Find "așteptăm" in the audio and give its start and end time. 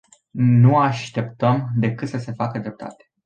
0.77-1.69